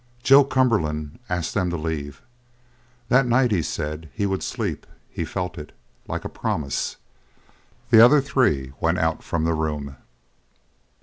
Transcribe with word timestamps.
Joe 0.23 0.43
Cumberland 0.43 1.19
asked 1.29 1.53
them 1.53 1.69
to 1.69 1.77
leave 1.77 2.17
him. 2.21 2.25
That 3.09 3.27
night, 3.27 3.51
he 3.51 3.61
said, 3.61 4.09
he 4.15 4.25
would 4.25 4.41
sleep. 4.41 4.87
He 5.11 5.23
felt 5.25 5.59
it, 5.59 5.73
like 6.07 6.25
a 6.25 6.27
promise. 6.27 6.97
The 7.91 8.03
other 8.03 8.19
three 8.19 8.73
went 8.79 8.97
out 8.97 9.21
from 9.21 9.43
the 9.43 9.53
room. 9.53 9.97